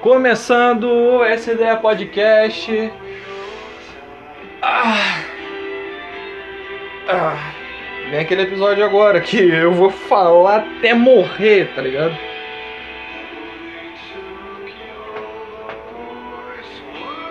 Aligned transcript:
Começando 0.00 0.84
o 0.84 1.24
ideia 1.52 1.76
podcast. 1.76 2.92
Ah. 4.62 5.22
Ah. 7.08 7.52
Vem 8.10 8.20
aquele 8.20 8.42
episódio 8.42 8.84
agora 8.84 9.20
que 9.20 9.36
eu 9.36 9.72
vou 9.72 9.90
falar 9.90 10.66
até 10.78 10.94
morrer, 10.94 11.72
tá 11.74 11.82
ligado? 11.82 12.16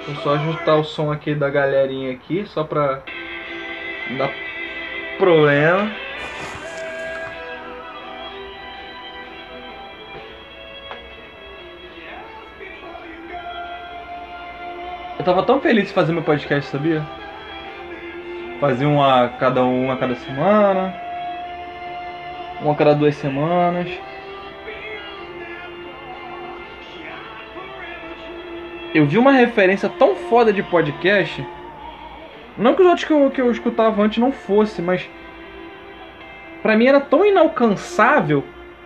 Vou 0.07 0.15
só 0.23 0.35
ajustar 0.35 0.79
o 0.79 0.83
som 0.83 1.11
aqui 1.11 1.35
da 1.35 1.49
galerinha 1.49 2.13
aqui, 2.13 2.45
só 2.47 2.63
pra 2.63 3.03
não 4.09 4.17
dar 4.17 4.31
problema. 5.17 5.91
Eu 15.19 15.25
tava 15.25 15.43
tão 15.43 15.59
feliz 15.59 15.89
de 15.89 15.93
fazer 15.93 16.13
meu 16.13 16.23
podcast, 16.23 16.71
sabia? 16.71 17.05
Fazer 18.61 18.85
um 18.85 19.03
a 19.03 19.27
cada 19.27 19.65
um 19.65 19.91
a 19.91 19.97
cada 19.97 20.15
semana. 20.15 20.95
Um 22.63 22.71
a 22.71 22.75
cada 22.75 22.95
duas 22.95 23.15
semanas. 23.15 23.89
Eu 28.95 29.05
vi 29.05 29.17
uma 29.17 29.33
referência 29.33 29.89
tão 29.89 30.15
foda 30.15 30.53
de 30.53 30.63
podcast. 30.63 31.45
Não 32.57 32.73
que 32.73 32.81
os 32.81 32.87
outros 32.87 33.05
que 33.05 33.11
eu, 33.11 33.29
que 33.29 33.41
eu 33.41 33.51
escutava 33.51 34.01
antes 34.01 34.19
não 34.19 34.31
fosse, 34.31 34.81
mas. 34.81 35.05
Pra 36.61 36.77
mim 36.77 36.87
era 36.87 37.01
tão 37.01 37.25
inalcançável. 37.25 38.41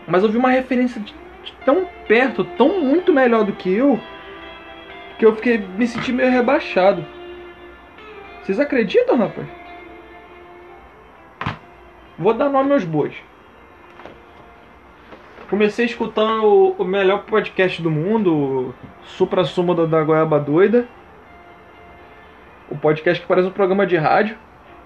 Mas 0.08 0.24
eu 0.24 0.30
vi 0.30 0.38
uma 0.38 0.50
referência 0.50 1.00
de, 1.00 1.14
de 1.44 1.54
tão 1.64 1.88
perto, 2.08 2.44
tão 2.44 2.82
muito 2.82 3.14
melhor 3.14 3.44
do 3.44 3.54
que 3.54 3.72
eu 3.72 4.00
que 5.18 5.26
eu 5.26 5.36
fiquei 5.36 5.58
me 5.58 5.88
senti 5.88 6.12
meio 6.12 6.32
rebaixado. 6.32 7.06
Vocês 8.42 8.60
acreditam, 8.60 9.18
rapaz? 9.18 9.48
Vou 12.18 12.34
dar 12.34 12.50
nome 12.50 12.74
aos 12.74 12.84
bois. 12.84 13.14
Comecei 15.50 15.86
escutando 15.86 16.76
o 16.78 16.84
melhor 16.84 17.24
podcast 17.26 17.82
do 17.82 17.92
mundo, 17.92 18.74
Supra 19.04 19.44
Sumo 19.44 19.76
da, 19.76 20.04
Goiaba 20.04 20.40
Doida. 20.40 20.88
O 22.70 22.78
podcast 22.78 23.22
que 23.22 23.28
parece 23.28 23.48
um 23.48 23.52
programa 23.52 23.86
de 23.86 23.96
rádio, 23.96 24.36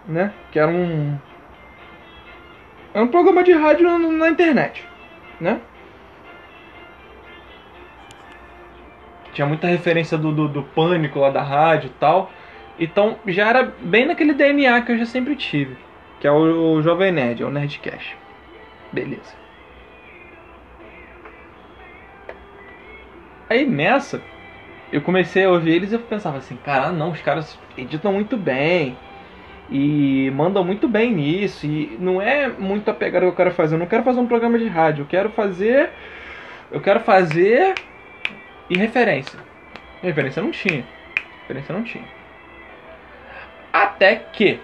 né? 0.05 0.33
Que 0.52 0.59
era 0.59 0.70
um. 0.70 1.17
Era 2.94 3.03
um 3.03 3.08
programa 3.08 3.44
de 3.44 3.53
rádio 3.53 3.98
na 3.98 4.30
internet, 4.30 4.86
né? 5.39 5.61
Tinha 9.38 9.45
muita 9.45 9.67
referência 9.67 10.17
do, 10.17 10.31
do, 10.31 10.47
do, 10.47 10.63
pânico 10.63 11.19
lá 11.19 11.30
da 11.30 11.43
rádio 11.43 11.88
e 11.88 11.99
tal. 11.99 12.31
Então 12.80 13.17
já 13.27 13.47
era 13.47 13.71
bem 13.81 14.07
naquele 14.07 14.33
DNA 14.33 14.81
que 14.81 14.91
eu 14.91 14.97
já 14.97 15.05
sempre 15.05 15.35
tive. 15.35 15.77
Que 16.19 16.25
é 16.25 16.31
o, 16.31 16.73
o 16.73 16.81
Jovem 16.81 17.11
Nerd, 17.11 17.43
é 17.43 17.45
o 17.45 17.52
Nerdcast. 17.52 18.17
Beleza. 18.91 19.35
Aí 23.47 23.63
nessa, 23.63 24.23
eu 24.91 25.02
comecei 25.02 25.45
a 25.45 25.52
ouvir 25.52 25.75
eles 25.75 25.91
e 25.91 25.95
eu 25.95 25.99
pensava 25.99 26.39
assim, 26.39 26.58
cara, 26.58 26.91
não, 26.91 27.11
os 27.11 27.21
caras 27.21 27.59
editam 27.77 28.11
muito 28.11 28.35
bem. 28.35 28.97
E 29.69 30.31
mandam 30.31 30.63
muito 30.63 30.88
bem 30.88 31.13
nisso. 31.13 31.67
E 31.67 31.95
não 31.99 32.19
é 32.19 32.47
muito 32.47 32.89
a 32.89 32.93
pegada 32.93 33.25
que 33.25 33.31
eu 33.31 33.35
quero 33.35 33.52
fazer. 33.52 33.75
Eu 33.75 33.80
não 33.80 33.85
quero 33.85 34.03
fazer 34.03 34.19
um 34.19 34.25
programa 34.25 34.58
de 34.58 34.67
rádio. 34.67 35.03
Eu 35.03 35.08
quero 35.08 35.30
fazer. 35.30 35.91
Eu 36.71 36.81
quero 36.81 37.02
fazer 37.02 37.75
e 38.70 38.78
referência. 38.78 39.40
Referência 40.02 40.42
não 40.42 40.52
tinha. 40.52 40.86
Referência 41.42 41.73
não 41.73 41.84
tinha. 41.84 42.06
Até 43.72 44.16
que 44.16 44.60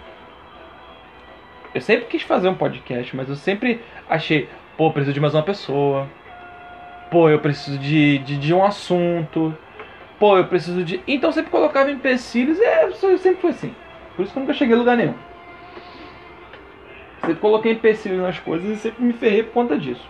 eu 1.74 1.82
sempre 1.82 2.06
quis 2.06 2.22
fazer 2.22 2.50
um 2.50 2.56
podcast, 2.56 3.16
mas 3.16 3.30
eu 3.30 3.36
sempre 3.36 3.82
achei, 4.08 4.48
pô, 4.78 4.88
eu 4.88 4.92
preciso 4.92 5.14
de 5.14 5.20
mais 5.20 5.34
uma 5.34 5.44
pessoa. 5.44 6.08
Pô, 7.10 7.30
eu 7.30 7.40
preciso 7.40 7.78
de, 7.78 8.20
de, 8.20 8.38
de 8.38 8.54
um 8.54 8.64
assunto. 8.64 9.56
Pô, 10.20 10.38
eu 10.38 10.46
preciso 10.46 10.84
de. 10.84 11.02
Então 11.08 11.30
eu 11.30 11.34
sempre 11.34 11.52
colocava 11.52 11.92
empecilhos 11.92 12.60
e 12.60 12.64
é, 12.64 12.92
sempre 12.92 13.42
foi 13.42 13.50
assim. 13.52 13.76
Por 14.16 14.24
isso 14.24 14.32
que 14.32 14.38
eu 14.38 14.42
nunca 14.42 14.54
cheguei 14.54 14.76
a 14.76 14.78
lugar 14.78 14.96
nenhum. 14.98 15.16
Sempre 17.22 17.36
coloquei 17.36 17.72
empecilhos 17.72 18.20
nas 18.20 18.38
coisas 18.38 18.70
e 18.70 18.76
sempre 18.76 19.04
me 19.04 19.14
ferrei 19.14 19.44
por 19.44 19.54
conta 19.54 19.78
disso. 19.78 20.08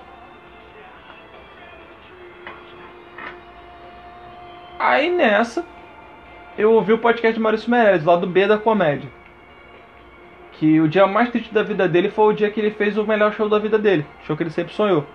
Aí 4.84 5.10
nessa, 5.10 5.66
eu 6.58 6.74
ouvi 6.74 6.92
o 6.92 6.98
podcast 6.98 7.34
de 7.34 7.40
Maurício 7.40 7.72
Meirelles, 7.72 8.04
lá 8.04 8.18
do 8.18 8.28
B 8.28 8.46
da 8.46 8.58
comédia. 8.58 9.10
Que 10.52 10.82
o 10.82 10.90
dia 10.90 11.08
mais 11.08 11.30
triste 11.30 11.54
da 11.54 11.64
vida 11.64 11.88
dele 11.88 12.12
foi 12.12 12.26
o 12.26 12.36
dia 12.36 12.52
que 12.52 12.60
ele 12.60 12.70
fez 12.70 12.98
o 12.98 13.08
melhor 13.08 13.32
show 13.32 13.48
da 13.48 13.58
vida 13.60 13.80
dele. 13.80 14.06
Show 14.26 14.36
que 14.36 14.44
ele 14.44 14.50
sempre 14.50 14.74
sonhou. 14.74 15.06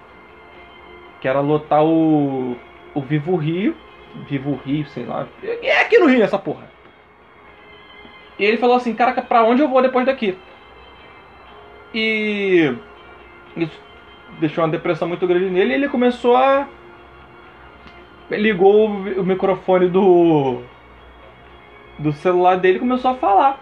Que 1.21 1.29
era 1.29 1.41
lotar 1.41 1.84
o. 1.84 2.56
O 2.95 3.03
Vivo 3.03 3.37
Rio. 3.37 3.77
Vivo 4.27 4.59
Rio, 4.65 4.87
sei 4.87 5.05
lá. 5.05 5.29
É 5.43 5.83
aqui 5.83 5.99
no 5.99 6.06
Rio 6.06 6.23
essa 6.23 6.39
porra. 6.39 6.65
E 8.39 8.45
ele 8.47 8.56
falou 8.56 8.77
assim, 8.77 8.95
caraca, 8.95 9.21
pra 9.21 9.45
onde 9.45 9.61
eu 9.61 9.69
vou 9.69 9.83
depois 9.83 10.06
daqui? 10.06 10.39
E. 11.93 12.75
Isso 13.55 13.79
deixou 14.41 14.65
uma 14.65 14.71
depressão 14.71 15.06
muito 15.06 15.27
grande 15.27 15.50
nele 15.50 15.73
e 15.73 15.75
ele 15.75 15.89
começou 15.91 16.35
a 16.39 16.67
ligou 18.31 18.87
o 18.89 19.25
microfone 19.25 19.89
do 19.89 20.62
do 21.99 22.12
celular 22.12 22.56
dele 22.56 22.77
e 22.77 22.81
começou 22.81 23.11
a 23.11 23.15
falar. 23.15 23.61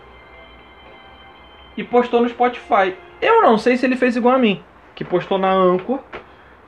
E 1.77 1.83
postou 1.85 2.21
no 2.21 2.29
Spotify. 2.29 2.95
Eu 3.21 3.43
não 3.43 3.57
sei 3.57 3.77
se 3.77 3.87
ele 3.87 3.97
fez 3.97 4.17
igual 4.17 4.35
a 4.35 4.39
mim, 4.39 4.63
que 4.95 5.05
postou 5.05 5.39
na 5.39 5.53
Anchor, 5.53 6.01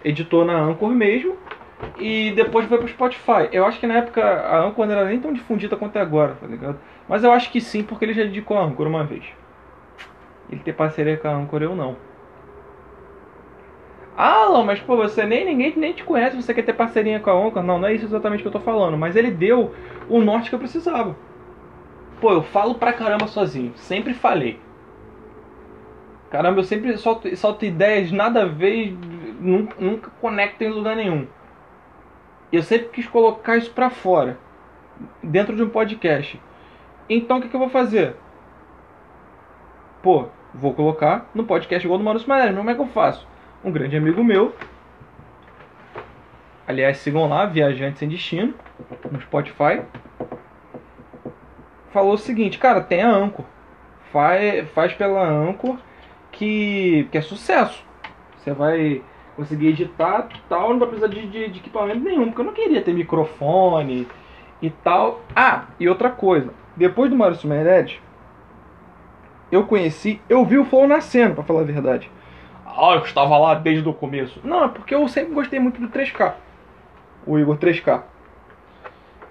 editou 0.02 0.44
na 0.44 0.58
Anchor 0.58 0.90
mesmo, 0.90 1.36
e 1.98 2.32
depois 2.32 2.66
foi 2.66 2.78
pro 2.78 2.88
Spotify. 2.88 3.48
Eu 3.52 3.66
acho 3.66 3.78
que 3.78 3.86
na 3.86 3.98
época 3.98 4.22
a 4.22 4.64
Anchor 4.64 4.86
não 4.86 4.94
era 4.94 5.04
nem 5.04 5.20
tão 5.20 5.32
difundida 5.32 5.76
quanto 5.76 5.96
é 5.96 6.00
agora, 6.00 6.36
tá 6.40 6.46
ligado? 6.46 6.78
Mas 7.08 7.22
eu 7.22 7.32
acho 7.32 7.50
que 7.50 7.60
sim, 7.60 7.82
porque 7.82 8.04
ele 8.04 8.14
já 8.14 8.22
dedicou 8.22 8.56
a 8.56 8.64
Anchor 8.64 8.86
uma 8.86 9.04
vez. 9.04 9.24
Ele 10.50 10.60
ter 10.60 10.72
parceria 10.72 11.16
com 11.16 11.28
a 11.28 11.32
Anchor, 11.32 11.62
eu 11.62 11.74
não. 11.74 11.96
Ah, 14.20 14.64
mas 14.66 14.80
pô, 14.80 14.96
você 14.96 15.24
nem 15.24 15.44
ninguém 15.44 15.72
nem 15.76 15.92
te 15.92 16.02
conhece, 16.02 16.34
você 16.34 16.52
quer 16.52 16.64
ter 16.64 16.72
parceirinha 16.72 17.20
com 17.20 17.30
a 17.30 17.34
Onca? 17.36 17.62
Não, 17.62 17.78
não 17.78 17.86
é 17.86 17.94
isso 17.94 18.04
exatamente 18.04 18.42
que 18.42 18.48
eu 18.48 18.52
tô 18.52 18.58
falando, 18.58 18.98
mas 18.98 19.14
ele 19.14 19.30
deu 19.30 19.72
o 20.08 20.20
norte 20.20 20.48
que 20.48 20.56
eu 20.56 20.58
precisava. 20.58 21.14
Pô, 22.20 22.32
eu 22.32 22.42
falo 22.42 22.74
pra 22.74 22.92
caramba 22.92 23.28
sozinho, 23.28 23.72
sempre 23.76 24.12
falei. 24.12 24.58
Caramba, 26.32 26.58
eu 26.58 26.64
sempre 26.64 26.96
solto, 26.98 27.34
solto 27.36 27.64
ideias 27.64 28.10
nada 28.10 28.42
a 28.42 28.46
ver, 28.46 28.92
nunca, 29.38 29.76
nunca 29.78 30.10
conecto 30.20 30.64
em 30.64 30.68
lugar 30.68 30.96
nenhum. 30.96 31.28
Eu 32.52 32.64
sempre 32.64 32.88
quis 32.88 33.06
colocar 33.06 33.56
isso 33.56 33.70
pra 33.70 33.88
fora, 33.88 34.36
dentro 35.22 35.54
de 35.54 35.62
um 35.62 35.68
podcast. 35.68 36.42
Então 37.08 37.38
o 37.38 37.40
que, 37.40 37.48
que 37.48 37.54
eu 37.54 37.60
vou 37.60 37.70
fazer? 37.70 38.16
Pô, 40.02 40.26
vou 40.52 40.74
colocar 40.74 41.30
no 41.32 41.44
podcast 41.44 41.86
igual 41.86 41.98
do 41.98 42.04
Maurício 42.04 42.28
Maneiro, 42.28 42.56
como 42.56 42.68
é 42.68 42.74
que 42.74 42.80
eu 42.80 42.86
faço? 42.88 43.37
Um 43.62 43.70
grande 43.70 43.96
amigo 43.96 44.22
meu. 44.22 44.54
Aliás, 46.66 46.98
sigam 46.98 47.28
lá, 47.28 47.46
Viajante 47.46 47.98
Sem 47.98 48.08
Destino, 48.08 48.54
no 49.10 49.20
Spotify. 49.20 49.82
Falou 51.90 52.12
o 52.12 52.18
seguinte, 52.18 52.58
cara, 52.58 52.80
tem 52.82 53.02
a 53.02 53.10
Anchor. 53.10 53.44
Faz, 54.12 54.68
faz 54.70 54.92
pela 54.92 55.26
Anchor 55.26 55.78
que, 56.30 57.08
que 57.10 57.18
é 57.18 57.20
sucesso. 57.22 57.82
Você 58.36 58.52
vai 58.52 59.02
conseguir 59.34 59.68
editar 59.68 60.28
tal, 60.48 60.70
não 60.70 60.78
vai 60.78 60.88
precisar 60.88 61.08
de, 61.08 61.26
de, 61.26 61.48
de 61.48 61.58
equipamento 61.58 62.00
nenhum, 62.00 62.26
porque 62.26 62.40
eu 62.40 62.44
não 62.44 62.52
queria 62.52 62.82
ter 62.82 62.92
microfone 62.92 64.06
e 64.60 64.70
tal. 64.70 65.22
Ah, 65.34 65.66
e 65.80 65.88
outra 65.88 66.10
coisa. 66.10 66.52
Depois 66.76 67.10
do 67.10 67.16
Maurício 67.16 67.48
Meirelles, 67.48 67.98
eu 69.50 69.64
conheci, 69.64 70.20
eu 70.28 70.44
vi 70.44 70.58
o 70.58 70.64
Flow 70.64 70.86
nascendo, 70.86 71.34
para 71.34 71.44
falar 71.44 71.60
a 71.62 71.64
verdade 71.64 72.10
ah, 72.78 72.94
eu 72.94 73.02
estava 73.02 73.36
lá 73.36 73.54
desde 73.54 73.88
o 73.88 73.92
começo. 73.92 74.40
Não, 74.44 74.64
é 74.64 74.68
porque 74.68 74.94
eu 74.94 75.06
sempre 75.08 75.34
gostei 75.34 75.58
muito 75.58 75.80
do 75.80 75.88
3K. 75.88 76.34
O 77.26 77.38
Igor 77.38 77.56
3K. 77.58 78.02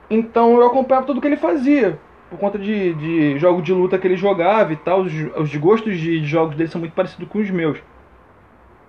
Então 0.09 0.59
eu 0.59 0.67
acompanhava 0.67 1.07
tudo 1.07 1.21
que 1.21 1.27
ele 1.27 1.37
fazia. 1.37 1.97
Por 2.29 2.37
conta 2.37 2.59
de, 2.59 2.93
de 2.95 3.39
jogo 3.39 3.61
de 3.61 3.71
luta 3.71 3.97
que 3.97 4.05
ele 4.05 4.17
jogava 4.17 4.73
e 4.73 4.75
tal. 4.75 5.01
Os, 5.01 5.13
os 5.37 5.55
gostos 5.55 5.97
de, 5.97 6.25
jogos 6.25 6.57
dele 6.57 6.69
são 6.69 6.79
muito 6.79 6.93
parecidos 6.93 7.29
com 7.29 7.39
os 7.39 7.49
meus. 7.49 7.79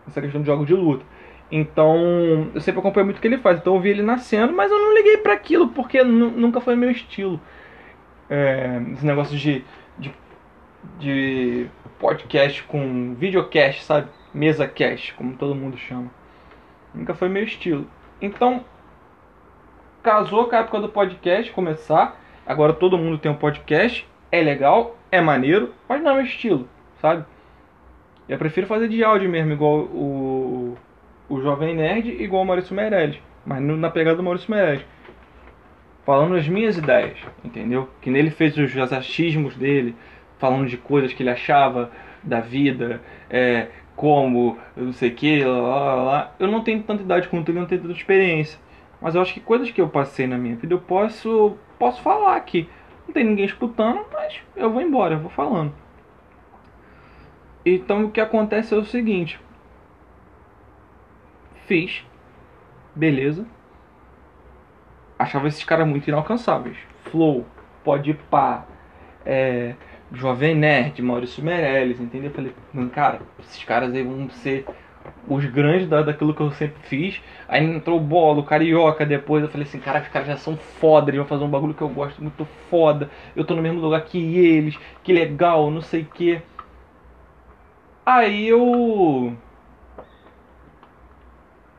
Essa 0.09 0.21
questão 0.21 0.41
de 0.41 0.47
jogos 0.47 0.67
de 0.67 0.75
luta. 0.75 1.05
Então, 1.51 2.51
eu 2.55 2.61
sempre 2.61 2.81
acompanhei 2.81 3.07
muito 3.07 3.19
o 3.19 3.21
que 3.21 3.29
ele 3.29 3.39
faz. 3.39 3.59
Então 3.59 3.77
eu 3.77 3.81
vi 3.81 3.91
ele 3.91 4.03
nascendo, 4.03 4.53
mas 4.53 4.71
eu 4.71 4.79
não 4.79 4.93
liguei 4.95 5.19
para 5.19 5.35
aquilo, 5.35 5.69
porque 5.69 6.03
nunca 6.03 6.61
foi 6.61 6.75
meu 6.75 6.91
estilo. 6.91 7.41
É, 8.29 8.83
esse 8.93 9.07
negócio 9.07 9.37
de, 9.37 9.65
de, 9.99 10.13
de 10.99 11.67
podcast 11.99 12.63
com 12.65 13.15
videocast, 13.15 13.83
sabe? 13.83 14.09
Mesa 14.39 14.69
cast, 14.69 15.13
como 15.15 15.37
todo 15.37 15.53
mundo 15.53 15.77
chama. 15.77 16.09
Nunca 16.95 17.13
foi 17.13 17.29
meu 17.29 17.43
estilo. 17.43 17.89
Então, 18.23 18.65
casou 20.01 20.49
com 20.49 20.55
a 20.55 20.61
época 20.61 20.81
do 20.81 20.89
podcast 20.89 21.51
começar. 21.51 22.21
Agora 22.47 22.73
todo 22.73 22.97
mundo 22.97 23.19
tem 23.19 23.31
um 23.31 23.35
podcast. 23.35 24.07
É 24.31 24.41
legal, 24.41 24.97
é 25.11 25.21
maneiro, 25.21 25.75
mas 25.89 26.01
não 26.01 26.13
é 26.13 26.15
meu 26.15 26.25
estilo, 26.25 26.69
sabe? 27.01 27.25
Eu 28.29 28.39
prefiro 28.39 28.69
fazer 28.69 28.89
de 28.89 29.03
áudio 29.03 29.29
mesmo, 29.29 29.53
igual 29.53 29.81
o, 29.81 30.77
o 31.29 31.41
Jovem 31.41 31.75
Nerd, 31.75 32.09
igual 32.23 32.43
o 32.43 32.47
Maurício 32.47 32.77
Meirelles. 32.77 33.19
Mas 33.45 33.61
na 33.61 33.91
pegada 33.91 34.19
do 34.19 34.23
Maurício 34.23 34.51
Meirelles. 34.51 34.85
Falando 36.07 36.37
as 36.37 36.47
minhas 36.47 36.79
ideias, 36.79 37.19
entendeu? 37.45 37.89
Que 38.01 38.09
nele 38.09 38.31
fez 38.31 38.57
os 38.57 38.93
achismos 38.93 39.57
dele, 39.57 39.97
falando 40.39 40.69
de 40.69 40.77
coisas 40.77 41.13
que 41.13 41.23
ele 41.23 41.31
achava 41.31 41.91
da 42.23 42.41
vida, 42.41 43.01
é, 43.29 43.69
como, 43.99 44.57
não 44.77 44.93
sei 44.93 45.11
o 45.11 45.15
que, 45.17 45.45
lá, 45.45 45.59
lá, 45.59 45.95
lá. 45.97 46.35
Eu 46.39 46.47
não 46.47 46.63
tenho 46.63 46.81
tanta 46.85 47.03
idade 47.03 47.27
quanto 47.27 47.51
ele, 47.51 47.59
não 47.59 47.67
tenho 47.67 47.83
tanta 47.83 47.95
experiência. 47.95 48.57
Mas 49.01 49.17
eu 49.17 49.21
acho 49.21 49.35
que 49.35 49.41
coisas 49.41 49.73
que 49.73 49.81
eu 49.81 49.89
passei 49.89 50.25
na 50.25 50.39
minha 50.39 50.55
vida 50.55 50.73
eu 50.73 50.81
posso, 50.81 51.59
posso 51.81 52.01
falar 52.01 52.37
aqui. 52.37 52.69
Não 53.05 53.13
tem 53.13 53.25
ninguém 53.25 53.45
escutando, 53.45 54.07
mas 54.13 54.41
eu 54.55 54.71
vou 54.71 54.81
embora, 54.81 55.17
eu 55.17 55.19
vou 55.19 55.31
falando. 55.31 55.73
Então 57.67 58.05
o 58.05 58.11
que 58.13 58.21
acontece 58.21 58.73
é 58.73 58.77
o 58.77 58.85
seguinte. 58.85 59.41
Fiz. 61.67 62.07
Beleza. 62.95 63.45
Achava 65.19 65.49
esses 65.49 65.65
caras 65.65 65.89
muito 65.89 66.07
inalcançáveis. 66.07 66.77
Flow, 67.11 67.45
pode 67.83 68.15
pá, 68.31 68.65
é, 69.27 69.75
Jovem 70.13 70.55
Nerd, 70.55 71.03
Maurício 71.03 71.45
Meirelles, 71.45 72.01
entendeu? 72.01 72.31
Eu 72.31 72.35
falei, 72.35 72.53
cara, 72.91 73.21
esses 73.41 73.63
caras 73.65 73.93
aí 73.93 74.03
vão 74.03 74.31
ser 74.31 74.65
os 75.27 75.45
grandes 75.45 75.89
da, 75.89 76.03
daquilo 76.03 76.35
que 76.35 76.41
eu 76.41 76.51
sempre 76.53 76.81
fiz. 76.83 77.21
Aí 77.47 77.65
entrou 77.65 77.99
o 77.99 78.03
Bolo, 78.03 78.41
o 78.41 78.45
Carioca 78.45 79.05
depois. 79.05 79.43
Eu 79.43 79.51
falei 79.51 79.67
assim, 79.67 79.79
cara, 79.79 80.01
os 80.01 80.09
caras 80.09 80.29
já 80.29 80.37
são 80.37 80.57
foda, 80.57 81.11
eles 81.11 81.19
vão 81.19 81.27
fazer 81.27 81.45
um 81.45 81.51
bagulho 81.51 81.75
que 81.75 81.83
eu 81.83 81.89
gosto 81.89 82.23
muito 82.23 82.47
foda. 82.71 83.11
Eu 83.37 83.45
tô 83.45 83.55
no 83.55 83.63
mesmo 83.63 83.81
lugar 83.81 84.03
que 84.05 84.19
eles, 84.39 84.79
que 85.03 85.13
legal, 85.13 85.71
não 85.71 85.83
sei 85.83 86.03
o 86.03 86.07
que. 86.07 86.41
Aí 88.05 88.49
eu 88.49 89.37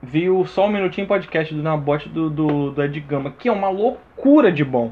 vi 0.02 0.30
o 0.30 0.46
Só 0.46 0.68
Um 0.68 0.72
Minutinho 0.72 1.08
podcast 1.08 1.54
do 1.54 1.64
Nabote 1.64 2.08
do, 2.08 2.30
do, 2.30 2.72
do 2.72 2.84
Ed 2.84 3.00
Gama, 3.02 3.32
que 3.32 3.50
é 3.50 3.52
uma 3.52 3.70
loucura 3.70 4.52
de 4.52 4.64
bom. 4.64 4.92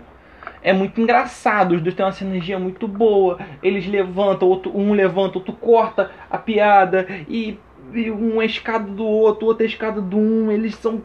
É 0.61 0.73
muito 0.73 0.99
engraçado, 0.99 1.75
os 1.75 1.81
dois 1.81 1.95
têm 1.95 2.05
uma 2.05 2.11
sinergia 2.11 2.59
muito 2.59 2.87
boa. 2.87 3.39
Eles 3.61 3.87
levantam, 3.87 4.47
outro, 4.47 4.75
um 4.75 4.93
levanta, 4.93 5.37
outro 5.37 5.53
corta 5.53 6.11
a 6.29 6.37
piada 6.37 7.07
e, 7.27 7.59
e 7.93 8.11
um 8.11 8.41
é 8.41 8.45
escada 8.45 8.89
do 8.89 9.05
outro, 9.05 9.47
outro 9.47 9.63
é 9.63 9.67
escada 9.67 10.01
do 10.01 10.17
um. 10.17 10.51
Eles 10.51 10.75
são 10.75 11.01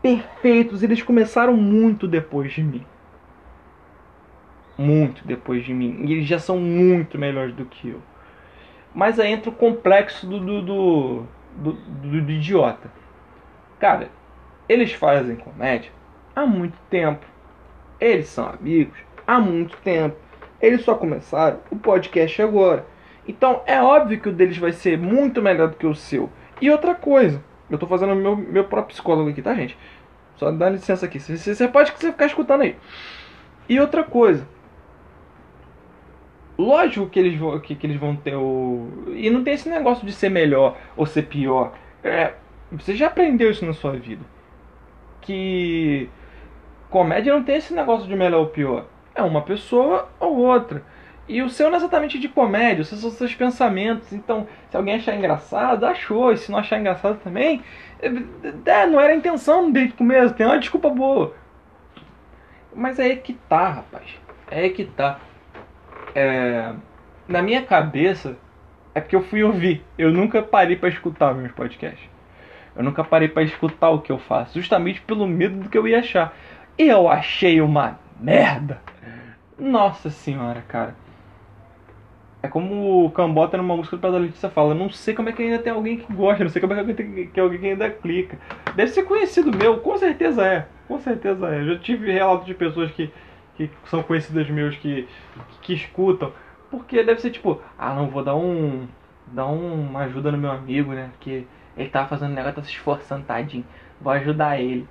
perfeitos. 0.00 0.82
Eles 0.82 1.02
começaram 1.02 1.56
muito 1.56 2.06
depois 2.06 2.52
de 2.52 2.62
mim. 2.62 2.84
Muito 4.78 5.26
depois 5.26 5.64
de 5.64 5.74
mim. 5.74 6.04
E 6.04 6.12
eles 6.12 6.26
já 6.26 6.38
são 6.38 6.58
muito 6.58 7.18
melhores 7.18 7.54
do 7.54 7.64
que 7.64 7.88
eu. 7.88 8.00
Mas 8.94 9.18
aí 9.18 9.32
entra 9.32 9.50
o 9.50 9.54
complexo 9.54 10.26
do, 10.26 10.38
do, 10.40 10.62
do, 10.62 11.26
do, 11.56 11.72
do, 11.72 12.22
do 12.22 12.32
idiota. 12.32 12.90
Cara, 13.78 14.08
eles 14.68 14.92
fazem 14.92 15.36
comédia 15.36 15.90
há 16.34 16.46
muito 16.46 16.76
tempo. 16.88 17.24
Eles 18.00 18.28
são 18.28 18.48
amigos 18.48 18.96
há 19.26 19.40
muito 19.40 19.76
tempo. 19.78 20.16
Eles 20.60 20.82
só 20.82 20.94
começaram 20.94 21.60
o 21.70 21.76
podcast 21.76 22.40
agora. 22.40 22.86
Então 23.26 23.62
é 23.66 23.82
óbvio 23.82 24.20
que 24.20 24.28
o 24.28 24.32
deles 24.32 24.58
vai 24.58 24.72
ser 24.72 24.96
muito 24.96 25.42
melhor 25.42 25.68
do 25.68 25.76
que 25.76 25.86
o 25.86 25.94
seu. 25.94 26.30
E 26.60 26.70
outra 26.70 26.94
coisa, 26.94 27.42
eu 27.68 27.78
tô 27.78 27.86
fazendo 27.86 28.14
meu, 28.14 28.36
meu 28.36 28.64
próprio 28.64 28.94
psicólogo 28.94 29.30
aqui, 29.30 29.42
tá, 29.42 29.54
gente? 29.54 29.76
Só 30.36 30.50
dá 30.50 30.68
licença 30.68 31.06
aqui. 31.06 31.18
Você, 31.18 31.54
você 31.54 31.68
pode 31.68 31.92
ficar 31.92 32.26
escutando 32.26 32.62
aí. 32.62 32.76
E 33.68 33.80
outra 33.80 34.04
coisa, 34.04 34.46
Lógico 36.58 37.08
que 37.08 37.18
eles 37.18 37.38
vão, 37.38 37.58
que, 37.60 37.74
que 37.74 37.86
eles 37.86 37.98
vão 37.98 38.16
ter 38.16 38.34
o. 38.34 38.88
E 39.14 39.28
não 39.28 39.44
tem 39.44 39.54
esse 39.54 39.68
negócio 39.68 40.06
de 40.06 40.12
ser 40.12 40.30
melhor 40.30 40.76
ou 40.96 41.04
ser 41.04 41.24
pior. 41.24 41.74
É, 42.02 42.32
você 42.72 42.94
já 42.94 43.08
aprendeu 43.08 43.50
isso 43.50 43.66
na 43.66 43.74
sua 43.74 43.92
vida. 43.92 44.24
Que 45.20 46.08
comédia 46.90 47.34
não 47.34 47.42
tem 47.42 47.56
esse 47.56 47.74
negócio 47.74 48.06
de 48.06 48.14
melhor 48.14 48.40
ou 48.40 48.46
pior. 48.46 48.86
É 49.14 49.22
uma 49.22 49.42
pessoa 49.42 50.08
ou 50.20 50.36
outra. 50.36 50.82
E 51.28 51.42
o 51.42 51.50
seu 51.50 51.66
não 51.66 51.74
é 51.74 51.78
exatamente 51.78 52.18
de 52.18 52.28
comédia, 52.28 52.82
os 52.82 52.88
seus 52.88 53.00
são 53.14 53.28
pensamentos. 53.28 54.12
Então, 54.12 54.46
se 54.70 54.76
alguém 54.76 54.94
achar 54.94 55.16
engraçado, 55.16 55.84
achou. 55.84 56.32
E 56.32 56.36
se 56.36 56.50
não 56.52 56.58
achar 56.58 56.78
engraçado 56.78 57.18
também, 57.22 57.62
é, 58.00 58.06
é 58.70 58.86
não 58.86 59.00
era 59.00 59.12
a 59.12 59.16
intenção 59.16 59.70
desde 59.70 59.94
o 59.94 59.96
começo, 59.96 60.34
tem 60.34 60.46
uma 60.46 60.58
desculpa 60.58 60.88
boa. 60.88 61.34
Mas 62.74 62.98
é 62.98 63.16
que 63.16 63.32
tá, 63.32 63.68
rapaz. 63.68 64.04
É 64.48 64.68
que 64.68 64.84
tá 64.84 65.18
é, 66.14 66.72
na 67.28 67.42
minha 67.42 67.62
cabeça, 67.62 68.36
é 68.94 69.00
porque 69.00 69.16
eu 69.16 69.22
fui 69.22 69.42
ouvir. 69.42 69.84
Eu 69.98 70.10
nunca 70.12 70.42
parei 70.42 70.76
para 70.76 70.88
escutar 70.88 71.34
meus 71.34 71.52
podcasts. 71.52 72.08
Eu 72.74 72.82
nunca 72.82 73.02
parei 73.02 73.28
para 73.28 73.42
escutar 73.42 73.90
o 73.90 74.00
que 74.00 74.12
eu 74.12 74.18
faço, 74.18 74.58
justamente 74.58 75.00
pelo 75.00 75.26
medo 75.26 75.56
do 75.56 75.68
que 75.68 75.76
eu 75.76 75.88
ia 75.88 75.98
achar. 75.98 76.34
Eu 76.78 77.08
achei 77.08 77.60
uma 77.60 77.98
merda. 78.20 78.80
Nossa 79.58 80.10
senhora, 80.10 80.62
cara. 80.68 80.94
É 82.42 82.48
como 82.48 83.04
o 83.04 83.10
Cambota 83.10 83.56
numa 83.56 83.76
música 83.76 83.96
do 83.96 84.00
Pedro 84.00 84.18
Letícia 84.18 84.50
fala, 84.50 84.74
não 84.74 84.88
sei 84.90 85.14
como 85.14 85.28
é 85.28 85.32
que 85.32 85.42
ainda 85.42 85.58
tem 85.58 85.72
alguém 85.72 85.96
que 85.96 86.12
gosta, 86.12 86.44
não 86.44 86.50
sei 86.50 86.60
como 86.60 86.74
é 86.74 86.84
que 86.84 86.94
tem 86.94 87.26
que 87.26 87.40
alguém 87.40 87.58
que 87.58 87.66
ainda 87.66 87.90
clica. 87.90 88.38
Deve 88.76 88.90
ser 88.92 89.02
conhecido 89.04 89.56
meu, 89.56 89.80
com 89.80 89.96
certeza 89.96 90.46
é. 90.46 90.68
Com 90.86 91.00
certeza 91.00 91.48
é. 91.48 91.60
Eu 91.60 91.74
já 91.74 91.78
tive 91.78 92.12
relatos 92.12 92.46
de 92.46 92.54
pessoas 92.54 92.90
que 92.92 93.10
que 93.56 93.70
são 93.86 94.02
conhecidas 94.02 94.48
meus 94.50 94.76
que, 94.76 95.08
que 95.62 95.72
escutam. 95.72 96.32
Porque 96.70 97.02
deve 97.02 97.20
ser 97.20 97.30
tipo, 97.30 97.60
ah 97.78 97.94
não, 97.94 98.08
vou 98.08 98.22
dar 98.22 98.36
um. 98.36 98.86
dar 99.28 99.46
uma 99.46 100.00
ajuda 100.00 100.30
no 100.30 100.38
meu 100.38 100.50
amigo, 100.50 100.92
né? 100.92 101.10
Que 101.20 101.46
ele 101.76 101.88
tá 101.88 102.06
fazendo 102.06 102.34
negócio, 102.34 102.56
tá 102.56 102.62
se 102.62 102.70
esforçando, 102.70 103.24
tadinho. 103.24 103.64
Vou 104.00 104.12
ajudar 104.12 104.60
ele. 104.60 104.86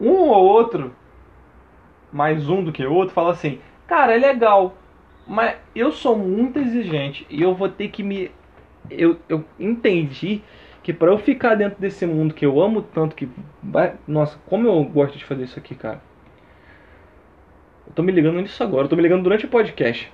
Um 0.00 0.10
ou 0.10 0.44
outro, 0.44 0.94
mais 2.12 2.48
um 2.48 2.62
do 2.62 2.72
que 2.72 2.84
outro, 2.84 3.14
fala 3.14 3.32
assim, 3.32 3.60
cara, 3.86 4.14
é 4.14 4.18
legal. 4.18 4.76
Mas 5.26 5.56
eu 5.74 5.92
sou 5.92 6.16
muito 6.16 6.58
exigente 6.58 7.26
e 7.28 7.42
eu 7.42 7.54
vou 7.54 7.68
ter 7.68 7.88
que 7.88 8.02
me. 8.02 8.30
Eu, 8.90 9.18
eu 9.28 9.44
entendi 9.58 10.42
que 10.82 10.92
para 10.92 11.10
eu 11.10 11.18
ficar 11.18 11.54
dentro 11.54 11.78
desse 11.78 12.06
mundo 12.06 12.32
que 12.32 12.46
eu 12.46 12.60
amo 12.60 12.80
tanto, 12.80 13.14
que. 13.14 13.28
Nossa, 14.06 14.38
como 14.46 14.66
eu 14.66 14.82
gosto 14.84 15.18
de 15.18 15.24
fazer 15.24 15.44
isso 15.44 15.58
aqui, 15.58 15.74
cara. 15.74 16.00
Eu 17.86 17.92
tô 17.92 18.02
me 18.02 18.12
ligando 18.12 18.40
nisso 18.40 18.62
agora, 18.62 18.84
eu 18.84 18.88
tô 18.88 18.96
me 18.96 19.02
ligando 19.02 19.22
durante 19.22 19.44
o 19.44 19.48
podcast. 19.48 20.10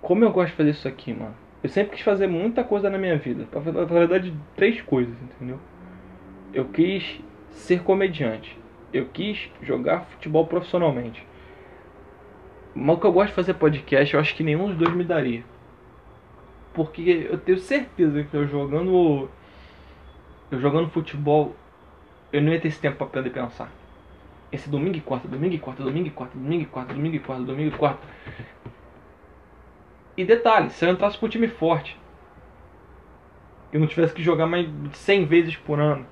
Como 0.00 0.24
eu 0.24 0.30
gosto 0.30 0.50
de 0.50 0.56
fazer 0.56 0.70
isso 0.70 0.88
aqui, 0.88 1.12
mano. 1.12 1.34
Eu 1.62 1.68
sempre 1.68 1.96
quis 1.96 2.04
fazer 2.04 2.26
muita 2.26 2.62
coisa 2.62 2.88
na 2.88 2.98
minha 2.98 3.16
vida. 3.18 3.46
Na 3.52 3.84
verdade, 3.84 4.32
três 4.54 4.80
coisas, 4.82 5.14
entendeu? 5.20 5.58
Eu 6.52 6.64
quis 6.66 7.20
ser 7.56 7.82
comediante. 7.82 8.56
Eu 8.92 9.06
quis 9.06 9.50
jogar 9.62 10.04
futebol 10.04 10.46
profissionalmente. 10.46 11.26
Mas 12.74 12.96
o 12.96 13.00
que 13.00 13.06
eu 13.06 13.12
gosto 13.12 13.28
de 13.28 13.34
fazer 13.34 13.54
podcast, 13.54 14.14
eu 14.14 14.20
acho 14.20 14.34
que 14.34 14.44
nenhum 14.44 14.68
dos 14.68 14.76
dois 14.76 14.94
me 14.94 15.02
daria. 15.02 15.42
Porque 16.74 17.26
eu 17.30 17.38
tenho 17.38 17.58
certeza 17.58 18.22
que 18.22 18.34
eu 18.34 18.46
jogando. 18.46 19.28
Eu 20.50 20.60
jogando 20.60 20.90
futebol, 20.90 21.56
eu 22.32 22.40
não 22.40 22.52
ia 22.52 22.60
ter 22.60 22.68
esse 22.68 22.78
tempo 22.78 22.98
pra 22.98 23.06
poder 23.06 23.30
pensar. 23.30 23.70
Esse 24.52 24.70
domingo 24.70 24.96
e 24.96 25.00
quarta, 25.00 25.26
domingo 25.26 25.54
e 25.54 25.58
quarta, 25.58 25.82
domingo 25.82 26.06
e 26.06 26.10
quarta, 26.10 26.38
domingo 26.38 26.62
e 26.62 26.66
quarta, 26.66 26.94
domingo 26.94 27.16
e 27.16 27.18
quarta, 27.18 27.42
domingo 27.42 27.74
e 27.74 27.78
quarta. 27.78 28.06
E 30.16 30.24
detalhe, 30.24 30.70
se 30.70 30.84
eu 30.84 30.92
entrasse 30.92 31.18
pro 31.18 31.28
time 31.28 31.48
forte, 31.48 31.98
eu 33.72 33.80
não 33.80 33.86
tivesse 33.86 34.14
que 34.14 34.22
jogar 34.22 34.46
mais 34.46 34.66
de 34.66 34.96
100 34.96 35.24
vezes 35.26 35.56
por 35.56 35.80
ano, 35.80 36.06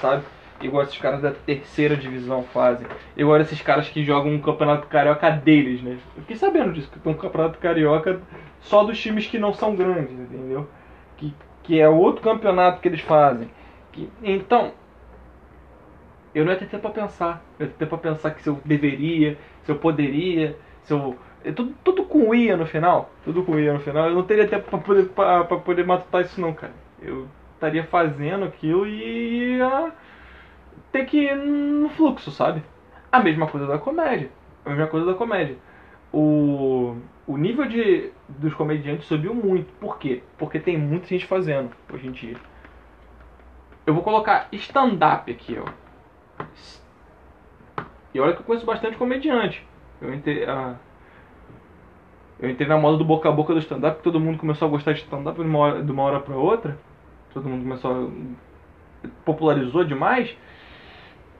sabe? 0.00 0.24
Igual 0.60 0.82
esses 0.82 0.98
caras 0.98 1.22
da 1.22 1.30
terceira 1.30 1.96
divisão 1.96 2.42
fazem. 2.42 2.86
Igual 3.16 3.40
esses 3.40 3.62
caras 3.62 3.88
que 3.88 4.02
jogam 4.02 4.32
um 4.32 4.40
campeonato 4.40 4.88
carioca 4.88 5.30
deles, 5.30 5.82
né? 5.82 5.98
Eu 6.16 6.22
fiquei 6.22 6.36
sabendo 6.36 6.72
disso, 6.72 6.90
que 6.90 6.98
tem 6.98 7.12
um 7.12 7.16
campeonato 7.16 7.58
carioca 7.58 8.20
só 8.60 8.82
dos 8.82 9.00
times 9.00 9.26
que 9.26 9.38
não 9.38 9.52
são 9.52 9.76
grandes, 9.76 10.18
entendeu? 10.18 10.68
Que, 11.16 11.32
que 11.62 11.80
é 11.80 11.88
outro 11.88 12.22
campeonato 12.22 12.80
que 12.80 12.88
eles 12.88 13.00
fazem. 13.00 13.48
Que, 13.92 14.10
então, 14.22 14.72
eu 16.34 16.44
não 16.44 16.52
ia 16.52 16.58
ter 16.58 16.66
tempo 16.66 16.82
pra 16.82 17.02
pensar. 17.02 17.42
Eu 17.58 17.66
ia 17.66 17.72
ter 17.72 17.78
tempo 17.78 17.96
pra 17.96 18.10
pensar 18.10 18.32
que 18.32 18.42
se 18.42 18.48
eu 18.48 18.60
deveria, 18.64 19.38
se 19.62 19.70
eu 19.70 19.76
poderia, 19.76 20.56
se 20.82 20.92
eu. 20.92 21.16
É 21.44 21.52
tudo, 21.52 21.72
tudo 21.84 22.02
com 22.02 22.34
ia 22.34 22.56
no 22.56 22.66
final. 22.66 23.10
Tudo 23.24 23.44
com 23.44 23.58
ia 23.60 23.72
no 23.72 23.80
final. 23.80 24.08
Eu 24.08 24.14
não 24.16 24.24
teria 24.24 24.48
tempo 24.48 24.68
pra 24.68 24.78
poder, 24.80 25.08
pra, 25.10 25.44
pra 25.44 25.56
poder 25.58 25.86
matutar 25.86 26.22
isso 26.22 26.40
não, 26.40 26.52
cara. 26.52 26.72
Eu 27.00 27.28
estaria 27.54 27.84
fazendo 27.84 28.44
aquilo 28.44 28.86
e 28.86 29.56
ia 29.56 29.92
ter 30.92 31.04
que 31.06 31.24
ir 31.24 31.36
no 31.36 31.88
fluxo, 31.90 32.30
sabe? 32.30 32.62
A 33.10 33.20
mesma 33.20 33.46
coisa 33.46 33.66
da 33.66 33.78
comédia. 33.78 34.30
A 34.64 34.70
mesma 34.70 34.86
coisa 34.86 35.06
da 35.06 35.14
comédia. 35.14 35.56
O, 36.12 36.96
o 37.26 37.36
nível 37.36 37.66
de, 37.66 38.10
dos 38.28 38.54
comediantes 38.54 39.06
subiu 39.06 39.34
muito. 39.34 39.72
Por 39.74 39.98
quê? 39.98 40.22
Porque 40.36 40.58
tem 40.58 40.78
muita 40.78 41.06
gente 41.06 41.26
fazendo 41.26 41.70
hoje 41.92 42.08
em 42.08 42.12
dia. 42.12 42.36
Eu 43.86 43.94
vou 43.94 44.02
colocar 44.02 44.48
stand-up 44.52 45.30
aqui, 45.30 45.58
ó 45.58 46.44
E 48.12 48.20
olha 48.20 48.34
que 48.34 48.40
eu 48.40 48.44
conheço 48.44 48.66
bastante 48.66 48.96
comediante. 48.98 49.66
Eu 50.00 50.12
entrei, 50.12 50.44
a, 50.44 50.76
eu 52.38 52.50
entrei 52.50 52.68
na 52.68 52.76
moda 52.76 52.98
do 52.98 53.04
boca 53.04 53.28
a 53.28 53.32
boca 53.32 53.52
do 53.52 53.58
stand-up, 53.60 54.02
todo 54.02 54.20
mundo 54.20 54.38
começou 54.38 54.68
a 54.68 54.70
gostar 54.70 54.92
de 54.92 55.00
stand-up 55.00 55.40
de 55.40 55.46
uma 55.46 55.58
hora, 55.58 55.82
uma 55.82 56.02
hora 56.02 56.22
outra. 56.34 56.78
Todo 57.32 57.48
mundo 57.48 57.62
começou 57.62 57.90
a. 57.90 59.08
popularizou 59.24 59.84
demais. 59.84 60.36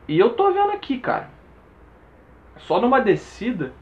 E 0.09 0.19
eu 0.19 0.35
tô 0.35 0.51
vendo 0.51 0.73
aqui, 0.73 0.99
cara. 0.99 1.31
Só 2.57 2.81
numa 2.81 3.01
descida 3.01 3.73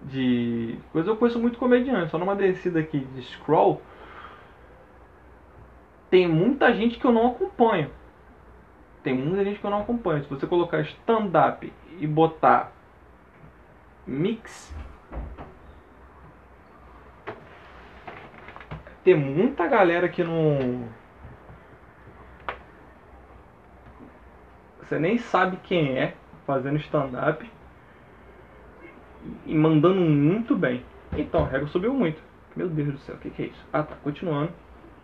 de. 0.00 0.78
Coisa 0.92 1.10
eu 1.10 1.16
conheço 1.16 1.38
muito 1.38 1.58
comediante, 1.58 2.10
só 2.10 2.18
numa 2.18 2.36
descida 2.36 2.78
aqui 2.78 3.00
de 3.00 3.22
scroll. 3.22 3.82
Tem 6.08 6.26
muita 6.26 6.72
gente 6.72 6.98
que 6.98 7.04
eu 7.04 7.12
não 7.12 7.26
acompanho. 7.32 7.90
Tem 9.02 9.14
muita 9.14 9.44
gente 9.44 9.58
que 9.58 9.66
eu 9.66 9.70
não 9.70 9.80
acompanho. 9.80 10.22
Se 10.22 10.30
você 10.30 10.46
colocar 10.46 10.80
stand-up 10.80 11.72
e 11.98 12.06
botar 12.06 12.72
mix, 14.06 14.74
tem 19.04 19.14
muita 19.14 19.66
galera 19.66 20.08
que 20.08 20.24
não. 20.24 20.88
Você 24.88 24.98
nem 24.98 25.18
sabe 25.18 25.58
quem 25.64 25.98
é 25.98 26.14
fazendo 26.46 26.78
stand-up 26.78 27.48
e 29.44 29.54
mandando 29.54 30.00
muito 30.00 30.56
bem. 30.56 30.82
Então, 31.12 31.44
a 31.44 31.46
régua 31.46 31.68
subiu 31.68 31.92
muito. 31.92 32.22
Meu 32.56 32.68
Deus 32.70 32.92
do 32.92 32.98
céu, 33.00 33.14
o 33.16 33.18
que, 33.18 33.28
que 33.28 33.42
é 33.42 33.46
isso? 33.46 33.66
Ah 33.70 33.82
tá, 33.82 33.94
continuando. 34.02 34.50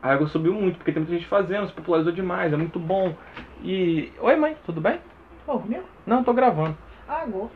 A 0.03 0.09
régua 0.09 0.27
subiu 0.27 0.55
muito, 0.55 0.77
porque 0.77 0.91
tem 0.91 1.03
muita 1.03 1.15
gente 1.17 1.29
fazendo, 1.29 1.67
se 1.67 1.75
popularizou 1.75 2.13
demais, 2.13 2.53
é 2.53 2.57
muito 2.57 2.79
bom. 2.79 3.15
E. 3.63 4.11
Oi 4.21 4.37
mãe, 4.37 4.57
tudo 4.65 4.81
bem? 4.81 5.01
Ô, 5.47 5.59
meu? 5.59 5.85
Não, 6.07 6.25
tô 6.25 6.33
gravando. 6.33 6.77
Ah, 7.07 7.27
gol. 7.27 7.51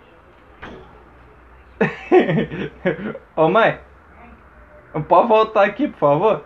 Ô 3.36 3.48
mãe, 3.48 3.80
pode 5.08 5.28
voltar 5.28 5.64
aqui, 5.64 5.88
por 5.88 5.98
favor? 5.98 6.44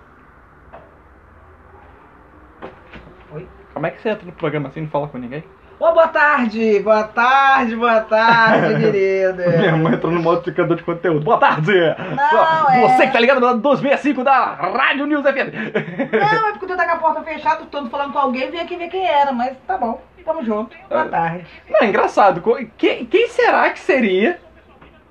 Oi? 3.32 3.48
Como 3.74 3.86
é 3.86 3.90
que 3.90 4.00
você 4.00 4.10
entra 4.10 4.26
no 4.26 4.32
programa 4.32 4.68
assim 4.68 4.80
e 4.80 4.82
não 4.84 4.90
fala 4.90 5.08
com 5.08 5.18
ninguém? 5.18 5.42
Ô, 5.82 5.90
boa 5.92 6.06
tarde! 6.06 6.78
Boa 6.78 7.02
tarde, 7.02 7.74
boa 7.74 8.00
tarde, 8.02 8.74
querido. 8.80 9.42
Minha 9.58 9.76
mãe 9.76 9.94
entrou 9.94 10.12
no 10.12 10.22
multiplicador 10.22 10.76
de 10.76 10.84
conteúdo. 10.84 11.24
Boa 11.24 11.38
tarde! 11.38 11.72
Não, 11.72 12.70
é- 12.70 12.80
Você 12.82 13.06
que 13.08 13.12
tá 13.12 13.18
ligado 13.18 13.40
na 13.40 13.54
265 13.54 14.22
da 14.22 14.44
Rádio 14.54 15.06
News 15.06 15.24
FM. 15.24 15.50
Não, 16.12 16.48
é 16.48 16.52
porque 16.52 16.66
tu 16.66 16.76
tá 16.76 16.84
com 16.86 16.92
a 16.92 16.98
porta 16.98 17.22
fechada, 17.22 17.64
todo 17.68 17.90
falando 17.90 18.12
com 18.12 18.18
alguém, 18.20 18.48
vim 18.48 18.58
aqui 18.58 18.76
ver 18.76 18.88
quem 18.90 19.04
era, 19.04 19.32
mas 19.32 19.56
tá 19.66 19.76
bom. 19.76 20.00
Tamo 20.24 20.44
junto. 20.44 20.76
Boa 20.88 21.02
Ah. 21.02 21.08
tarde. 21.08 21.46
Não, 21.68 21.80
é 21.80 21.86
engraçado. 21.86 22.40
Quem, 22.78 23.04
quem 23.04 23.26
será 23.28 23.68
que 23.70 23.80
seria? 23.80 24.38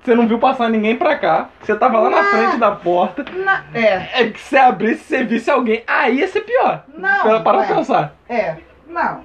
Você 0.02 0.14
não 0.14 0.26
viu 0.26 0.38
passar 0.38 0.70
ninguém 0.70 0.96
pra 0.96 1.18
cá. 1.18 1.48
Você 1.60 1.74
tava 1.76 2.00
lá 2.00 2.08
na 2.08 2.22
Não. 2.22 2.30
frente 2.30 2.56
da 2.56 2.70
porta. 2.70 3.24
Na- 3.44 3.62
É, 3.74 4.22
É 4.22 4.30
que 4.30 4.40
você 4.40 4.56
abrisse 4.56 5.02
e 5.14 5.18
você 5.18 5.24
visse 5.24 5.50
alguém. 5.50 5.84
Aí 5.86 6.20
ia 6.20 6.28
ser 6.28 6.40
pior. 6.40 6.84
Não, 6.96 7.42
Para, 7.42 7.58
ué. 7.58 7.66
pensar. 7.66 8.14
é. 8.26 8.56
Não. 8.88 9.20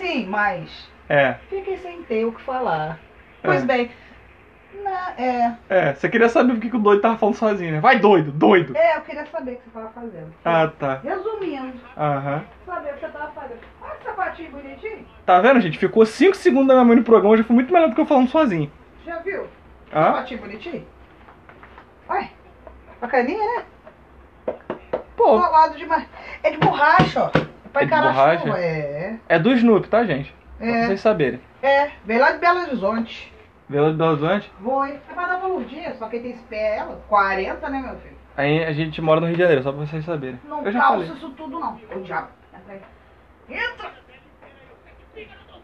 Sim, 0.00 0.26
mas 0.26 0.88
É. 1.10 1.34
fiquei 1.50 1.76
sem 1.76 2.02
ter 2.04 2.24
o 2.24 2.32
que 2.32 2.40
falar. 2.40 2.98
Pois 3.42 3.62
É. 3.62 3.66
bem. 3.66 3.90
Na, 4.82 5.12
é. 5.18 5.56
É, 5.68 5.92
você 5.92 6.08
queria 6.08 6.28
saber 6.30 6.54
por 6.54 6.60
que 6.60 6.74
o 6.74 6.78
doido 6.78 7.02
tava 7.02 7.18
falando 7.18 7.34
sozinho, 7.34 7.72
né? 7.72 7.80
Vai 7.80 7.98
doido, 7.98 8.32
doido. 8.32 8.74
É, 8.74 8.96
eu 8.96 9.02
queria 9.02 9.26
saber 9.26 9.52
o 9.52 9.56
que 9.56 9.62
você 9.64 9.70
tava 9.72 9.90
fazendo. 9.90 10.34
Ah, 10.42 10.68
tá. 10.78 11.00
Resumindo, 11.04 11.80
Aham. 11.98 12.44
saber 12.64 12.90
o 12.90 12.94
que 12.94 13.00
você 13.00 13.08
tava 13.08 13.30
fazendo. 13.32 13.60
Olha 13.82 13.94
que 13.96 14.04
sapatinho 14.04 14.50
bonitinho. 14.52 15.06
Tá 15.26 15.40
vendo, 15.40 15.60
gente? 15.60 15.78
Ficou 15.78 16.06
5 16.06 16.34
segundos 16.36 16.68
da 16.68 16.74
minha 16.74 16.84
mãe 16.86 16.96
no 16.96 17.04
programa, 17.04 17.36
já 17.36 17.44
foi 17.44 17.54
muito 17.54 17.70
melhor 17.72 17.88
do 17.90 17.94
que 17.94 18.00
eu 18.00 18.06
falando 18.06 18.30
sozinho. 18.30 18.72
Já 19.04 19.18
viu? 19.18 19.46
Ah? 19.92 20.04
Sapatinho 20.04 20.40
bonitinho? 20.40 20.86
Olha. 22.08 22.28
Bacaninha, 23.00 23.38
né? 23.56 23.64
Pô, 25.16 25.40
demais. 25.76 26.06
É 26.42 26.50
de 26.50 26.56
borracha, 26.58 27.24
ó. 27.24 27.30
É 27.70 27.72
pra 27.72 27.82
É 27.82 27.84
de 27.84 27.90
borracha? 27.90 28.48
É. 28.58 29.16
é 29.28 29.38
do 29.38 29.52
Snoop, 29.52 29.88
tá, 29.88 30.04
gente? 30.04 30.34
Pra 30.58 30.66
É. 30.66 30.86
vocês 30.86 31.00
saberem. 31.00 31.40
É. 31.62 31.90
Veio 32.04 32.20
lá 32.20 32.32
de 32.32 32.38
Belo 32.38 32.60
Horizonte. 32.62 33.32
Vila 33.68 33.92
do 33.92 34.04
Horizonte. 34.04 34.50
Foi. 34.62 34.90
É 34.90 35.14
pra 35.14 35.26
dar 35.26 35.36
uma 35.38 35.48
lurdinha, 35.48 35.94
só 35.94 36.08
quem 36.08 36.20
tem 36.22 36.32
esse 36.32 36.42
pé 36.44 36.56
é 36.56 36.76
ela. 36.78 37.00
40, 37.08 37.68
né, 37.68 37.78
meu 37.80 37.96
filho? 38.00 38.16
Aí 38.36 38.64
a 38.64 38.72
gente 38.72 39.00
mora 39.00 39.20
no 39.20 39.26
Rio 39.26 39.36
de 39.36 39.42
Janeiro, 39.42 39.62
só 39.62 39.70
pra 39.72 39.86
vocês 39.86 40.04
saberem. 40.04 40.40
Não 40.44 40.64
eu 40.64 40.72
já 40.72 40.80
calça 40.80 40.94
falei. 41.04 41.12
isso 41.12 41.30
tudo, 41.30 41.58
não. 41.58 41.78
Ô, 41.94 42.00
diabo. 42.00 42.28
Entra! 43.48 43.90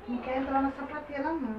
Não 0.09 0.19
quer 0.19 0.39
entrar 0.39 0.63
na 0.63 0.71
sapateira, 0.71 1.25
não. 1.25 1.57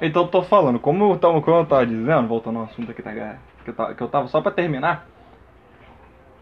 Então 0.00 0.22
eu 0.22 0.28
tô 0.28 0.42
falando, 0.42 0.78
como 0.78 1.12
eu 1.12 1.18
tava, 1.18 1.40
como 1.42 1.56
eu 1.56 1.66
tava 1.66 1.84
dizendo, 1.86 2.28
voltando 2.28 2.60
ao 2.60 2.64
assunto 2.66 2.90
aqui, 2.92 3.02
tá? 3.02 3.12
Que 3.64 3.70
eu, 3.70 3.74
tava, 3.74 3.94
que 3.94 4.00
eu 4.00 4.08
tava 4.08 4.28
só 4.28 4.40
pra 4.40 4.52
terminar. 4.52 5.06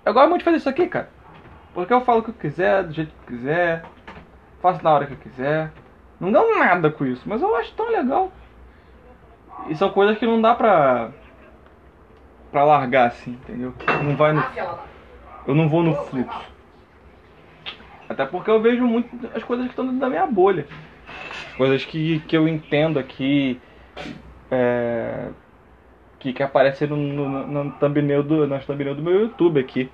Eu 0.04 0.12
gosto 0.12 0.28
muito 0.28 0.40
de 0.40 0.44
fazer 0.44 0.56
isso 0.58 0.68
aqui, 0.68 0.86
cara. 0.86 1.08
Porque 1.76 1.92
eu 1.92 2.00
falo 2.00 2.20
o 2.20 2.22
que 2.22 2.30
eu 2.30 2.34
quiser, 2.34 2.84
do 2.84 2.94
jeito 2.94 3.12
que 3.12 3.34
eu 3.34 3.36
quiser, 3.36 3.84
faço 4.62 4.82
na 4.82 4.94
hora 4.94 5.04
que 5.04 5.12
eu 5.12 5.18
quiser. 5.18 5.70
Não 6.18 6.32
ganho 6.32 6.58
nada 6.58 6.90
com 6.90 7.04
isso, 7.04 7.22
mas 7.26 7.42
eu 7.42 7.54
acho 7.54 7.70
tão 7.74 7.90
legal. 7.90 8.32
E 9.68 9.76
são 9.76 9.90
coisas 9.90 10.16
que 10.16 10.24
não 10.24 10.40
dá 10.40 10.54
pra. 10.54 11.10
pra 12.50 12.64
largar 12.64 13.08
assim, 13.08 13.32
entendeu? 13.32 13.74
Não 14.02 14.16
vai 14.16 14.32
no. 14.32 14.42
Eu 15.46 15.54
não 15.54 15.68
vou 15.68 15.82
no 15.82 15.94
fluxo. 15.94 16.50
Até 18.08 18.24
porque 18.24 18.50
eu 18.50 18.62
vejo 18.62 18.86
muito 18.86 19.10
as 19.36 19.44
coisas 19.44 19.66
que 19.66 19.72
estão 19.72 19.84
dentro 19.84 20.00
da 20.00 20.08
minha 20.08 20.26
bolha. 20.26 20.66
Coisas 21.58 21.84
que, 21.84 22.20
que 22.20 22.34
eu 22.34 22.48
entendo 22.48 22.98
aqui. 22.98 23.60
É, 24.50 25.28
que, 26.18 26.32
que 26.32 26.42
apareceram 26.42 26.96
no, 26.96 27.28
no, 27.28 27.64
no 27.64 27.72
thumbnail 27.72 28.22
do, 28.22 28.46
nas 28.46 28.64
thumbnail 28.64 28.94
do 28.94 29.02
meu 29.02 29.20
YouTube 29.20 29.60
aqui. 29.60 29.90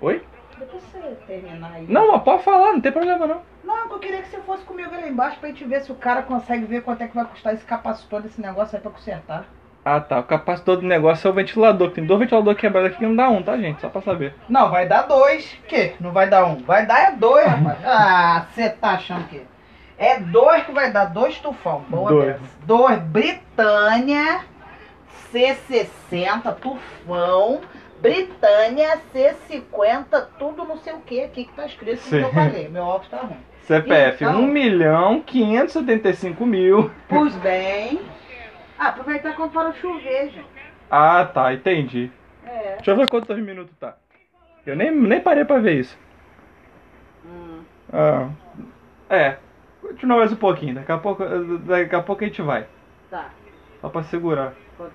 Oi? 0.00 0.22
Depois 0.58 0.82
você 0.82 0.98
terminar 1.26 1.72
aí. 1.72 1.86
Não, 1.88 2.12
mas 2.12 2.22
pode 2.22 2.42
falar, 2.42 2.72
não 2.72 2.80
tem 2.80 2.90
problema 2.92 3.26
não. 3.26 3.42
Não, 3.64 3.90
eu 3.92 3.98
queria 3.98 4.22
que 4.22 4.28
você 4.28 4.38
fosse 4.40 4.64
comigo 4.64 4.92
ali 4.94 5.08
embaixo 5.08 5.38
pra 5.38 5.48
gente 5.48 5.64
ver 5.64 5.82
se 5.82 5.92
o 5.92 5.94
cara 5.94 6.22
consegue 6.22 6.64
ver 6.64 6.82
quanto 6.82 7.02
é 7.02 7.08
que 7.08 7.14
vai 7.14 7.24
custar 7.24 7.54
esse 7.54 7.64
capacitor 7.64 8.22
desse 8.22 8.40
negócio 8.40 8.76
aí 8.76 8.82
pra 8.82 8.90
consertar. 8.90 9.44
Ah 9.84 10.00
tá, 10.00 10.18
o 10.18 10.24
capacitor 10.24 10.76
do 10.76 10.86
negócio 10.86 11.26
é 11.28 11.30
o 11.30 11.34
ventilador. 11.34 11.90
Tem 11.92 12.04
dois 12.04 12.20
ventiladores 12.20 12.60
quebrados 12.60 12.90
aqui 12.90 12.98
que 12.98 13.06
não 13.06 13.14
dá 13.16 13.28
um, 13.28 13.42
tá 13.42 13.56
gente? 13.56 13.80
Só 13.80 13.88
pra 13.88 14.02
saber. 14.02 14.34
Não, 14.48 14.70
vai 14.70 14.86
dar 14.86 15.02
dois. 15.02 15.56
Que? 15.68 15.94
Não 16.00 16.10
vai 16.12 16.28
dar 16.28 16.44
um. 16.44 16.56
Vai 16.56 16.84
dar 16.86 17.08
é 17.08 17.12
dois, 17.12 17.46
rapaz. 17.48 17.78
Ah, 17.84 18.46
você 18.52 18.68
tá 18.68 18.90
achando 18.90 19.26
que. 19.28 19.40
É 19.96 20.18
dois 20.20 20.64
que 20.64 20.72
vai 20.72 20.92
dar, 20.92 21.06
dois 21.06 21.38
tufão. 21.38 21.84
Boa 21.88 22.10
Dois. 22.10 22.26
dessa. 22.34 22.44
Dois. 22.64 22.98
Britânia 23.00 24.40
C60, 25.32 26.54
tufão. 26.56 27.60
Britânia 28.00 28.98
C50, 29.12 30.26
tudo 30.38 30.64
não 30.64 30.76
sei 30.78 30.92
o 30.92 31.00
que 31.00 31.22
aqui 31.22 31.44
que 31.44 31.52
tá 31.52 31.66
escrito 31.66 32.08
que 32.08 32.16
eu 32.16 32.32
falei. 32.32 32.68
Meu 32.68 32.84
óculos 32.84 33.08
tá 33.08 33.18
ruim. 33.18 33.38
CPF 33.62 34.24
Então. 34.24 34.40
1 34.40 34.46
milhão 34.46 35.20
575 35.20 36.46
mil. 36.46 36.90
Pois 37.08 37.34
bem. 37.36 38.00
Ah, 38.78 38.88
aproveitar 38.88 39.34
quando 39.34 39.52
para 39.52 39.70
o 39.70 39.74
chover, 39.74 40.30
gente. 40.30 40.46
Ah 40.90 41.24
tá, 41.24 41.52
entendi. 41.52 42.10
É. 42.46 42.76
Deixa 42.76 42.92
eu 42.92 42.96
ver 42.96 43.08
quantos 43.08 43.36
minutos 43.38 43.74
tá. 43.78 43.96
Eu 44.64 44.76
nem, 44.76 44.90
nem 44.90 45.20
parei 45.20 45.44
pra 45.44 45.58
ver 45.58 45.80
isso. 45.80 45.98
Hum. 47.26 47.62
Ah, 47.92 48.28
é. 49.10 49.36
Continua 49.80 50.18
mais 50.18 50.32
um 50.32 50.36
pouquinho. 50.36 50.74
Daqui 50.74 50.92
a 50.92 50.98
pouco, 50.98 51.24
daqui 51.58 51.94
a 51.94 52.02
pouco 52.02 52.24
a 52.24 52.26
gente 52.26 52.42
vai. 52.42 52.66
Tá. 53.10 53.30
Só 53.80 53.88
pra 53.88 54.02
segurar. 54.04 54.54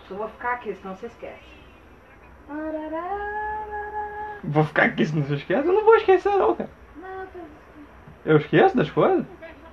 Vou 0.09 0.29
ficar 0.29 0.53
aqui, 0.53 0.73
senão 0.75 0.95
você 0.95 1.07
esquece. 1.07 1.62
Vou 4.43 4.63
ficar 4.65 4.83
aqui 4.83 5.05
se 5.05 5.15
não 5.15 5.25
se 5.25 5.35
esquece? 5.35 5.67
Eu 5.67 5.73
não 5.73 5.85
vou 5.85 5.95
esquecer 5.95 6.29
não, 6.31 6.55
cara. 6.55 6.69
Eu 8.25 8.37
esqueço 8.37 8.75
das 8.77 8.89
coisas? 8.89 9.25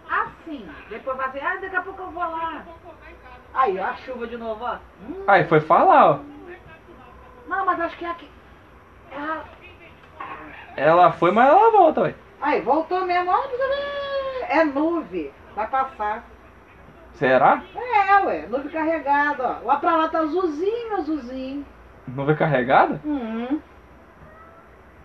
Assim, 0.09 0.69
depois 0.89 1.17
vai 1.17 1.27
dizer, 1.29 1.45
ah, 1.45 1.57
daqui 1.61 1.77
a 1.77 1.83
pouco 1.83 2.03
eu 2.03 2.11
vou 2.11 2.23
lá. 2.23 2.65
Aí, 3.55 3.79
ó, 3.79 3.85
a 3.85 3.95
chuva 3.97 4.27
de 4.27 4.37
novo, 4.37 4.65
ó. 4.65 4.77
Hum, 5.09 5.25
Aí 5.27 5.45
foi 5.45 5.61
falar, 5.61 6.11
ó. 6.13 6.19
Não, 7.49 7.65
mas 7.67 7.81
acho 7.81 7.97
que 7.97 8.05
é 8.05 8.11
aqui. 8.11 8.29
Ah, 9.13 9.43
Ela 10.77 11.13
foi, 11.13 11.31
mas 11.33 11.49
ela 11.49 11.71
volta, 11.73 12.03
ué. 12.03 12.15
Aí, 12.41 12.61
voltou 12.61 13.05
mesmo. 13.05 13.31
Ver. 13.33 14.47
É 14.49 14.65
nuvem. 14.65 15.31
Vai 15.55 15.67
passar. 15.69 16.25
Será? 17.15 17.63
É, 17.75 18.25
ué, 18.27 18.47
nuvem 18.49 18.71
carregada, 18.71 19.59
ó. 19.63 19.67
Lá 19.67 19.77
pra 19.77 19.97
lá 19.97 20.09
tá 20.09 20.21
azulzinho, 20.21 20.97
azulzinho. 20.97 21.67
Nuvem 22.09 22.37
carregada? 22.37 23.01
Uhum. 23.05 23.61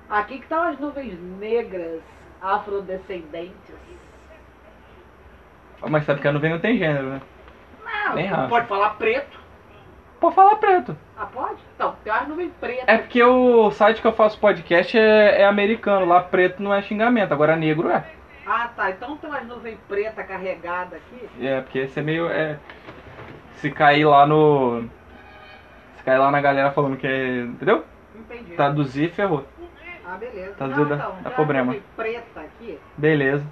Aqui 0.09 0.39
que 0.39 0.47
tá 0.47 0.55
estão 0.55 0.63
as 0.71 0.79
nuvens 0.79 1.19
negras, 1.39 2.01
afrodescendentes. 2.41 3.75
Ah, 5.81 5.89
mas 5.89 6.05
sabe 6.05 6.21
que 6.21 6.27
a 6.27 6.31
nuvem 6.31 6.51
não 6.51 6.59
tem 6.59 6.77
gênero, 6.77 7.09
né? 7.09 7.21
Não, 7.83 8.15
Nem 8.15 8.27
raça. 8.27 8.47
pode 8.47 8.67
falar 8.67 8.91
preto. 8.91 9.39
Pode 10.19 10.35
falar 10.35 10.55
preto. 10.55 10.97
Ah, 11.17 11.25
pode? 11.25 11.57
Então, 11.75 11.95
tem 12.03 12.13
umas 12.13 12.27
nuvens 12.27 12.51
pretas. 12.59 12.85
É 12.87 12.97
porque 12.97 13.21
o 13.23 13.69
site 13.71 14.01
que 14.01 14.07
eu 14.07 14.13
faço 14.13 14.39
podcast 14.39 14.97
é, 14.97 15.41
é 15.41 15.45
americano. 15.45 16.05
Lá 16.05 16.21
preto 16.21 16.61
não 16.63 16.73
é 16.73 16.81
xingamento, 16.81 17.33
agora 17.33 17.55
negro 17.55 17.89
é. 17.89 18.05
Ah, 18.45 18.69
tá. 18.75 18.91
Então 18.91 19.17
tem 19.17 19.29
umas 19.29 19.45
nuvens 19.45 19.77
pretas 19.87 20.25
carregadas 20.27 20.93
aqui. 20.93 21.45
É, 21.45 21.61
porque 21.61 21.79
esse 21.79 21.99
é 21.99 22.03
meio. 22.03 22.27
É, 22.29 22.57
se 23.55 23.71
cair 23.71 24.05
lá 24.05 24.25
no. 24.25 24.89
Cai 26.05 26.17
lá 26.19 26.29
na 26.29 26.39
galera 26.39 26.71
falando 26.71 26.97
que 26.97 27.07
é. 27.07 27.39
Entendeu? 27.39 27.83
Entendi. 28.15 28.55
Traduzir 28.55 29.11
ferrou. 29.11 29.45
Ah, 30.05 30.17
beleza. 30.17 30.53
Traduzir 30.53 30.85
dá, 30.85 31.11
dá 31.23 31.29
problema. 31.31 31.75
Preta 31.95 32.41
aqui. 32.41 32.79
Beleza. 32.95 33.45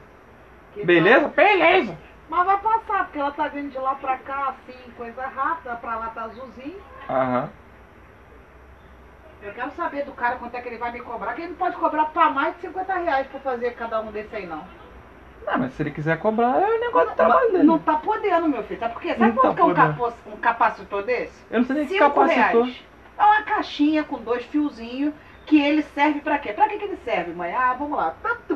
Que 0.74 0.86
beleza? 0.86 1.29
Tá... 1.29 1.41
Beleza! 1.41 1.98
Mas 2.29 2.45
vai 2.45 2.57
passar, 2.60 3.03
porque 3.05 3.19
ela 3.19 3.31
tá 3.31 3.48
vindo 3.48 3.72
de 3.72 3.77
lá 3.77 3.95
pra 3.95 4.17
cá, 4.17 4.50
assim, 4.50 4.91
coisa 4.95 5.25
rápida, 5.27 5.75
pra 5.75 5.95
lá 5.98 6.07
tá 6.07 6.24
azulzinho. 6.24 6.79
Aham. 7.10 7.50
Eu 9.41 9.53
quero 9.53 9.72
saber 9.72 10.05
do 10.05 10.13
cara 10.13 10.38
quanto 10.38 10.55
é 10.55 10.62
que 10.62 10.69
ele 10.69 10.77
vai 10.77 10.91
me 10.91 11.01
cobrar, 11.01 11.33
que 11.33 11.41
ele 11.41 11.50
não 11.50 11.57
pode 11.57 11.75
cobrar 11.75 12.05
pra 12.05 12.29
mais 12.29 12.55
de 12.55 12.62
50 12.62 12.93
reais 12.93 13.27
pra 13.27 13.39
fazer 13.41 13.72
cada 13.72 14.00
um 14.00 14.12
desse 14.12 14.36
aí, 14.36 14.45
não. 14.48 14.63
Ah, 15.48 15.58
mas 15.58 15.74
se 15.74 15.84
ele 15.84 15.92
quiser 15.92 16.18
cobrar, 16.18 16.62
é 16.62 16.76
o 16.76 16.80
negócio 16.80 17.10
do 17.10 17.16
trabalho 17.16 17.52
dele. 17.52 17.64
Não 17.64 17.80
tá 17.80 17.96
podendo, 17.96 18.48
meu 18.48 18.64
filho. 18.64 18.80
Porque 18.80 19.16
sabe 19.16 19.32
tá 19.32 19.42
quanto 19.42 19.50
tá 19.50 19.56
que 19.56 19.62
é 19.62 19.66
um, 19.66 19.74
capos, 19.74 20.14
um, 20.26 20.38
capacitor 20.38 21.04
desse? 21.04 21.44
Eu 21.52 21.60
não 21.60 21.68
sei 21.68 21.76
nem 21.76 21.88
que 21.88 21.98
capacitor. 21.98 22.64
Reais. 22.64 22.86
É 23.18 23.24
uma 23.24 23.42
caixinha 23.44 24.04
com 24.04 24.18
dois 24.18 24.44
fiozinhos 24.46 25.14
que 25.46 25.62
ele 25.62 25.84
serve 25.84 26.22
pra 26.22 26.40
quê? 26.40 26.54
Pra 26.54 26.68
que, 26.68 26.78
que 26.78 26.86
ele 26.86 26.98
serve, 27.04 27.34
mãe? 27.34 27.54
Ah, 27.54 27.74
vamos 27.74 27.98
lá. 27.98 28.16
Tá 28.24 28.38
tá 28.48 28.56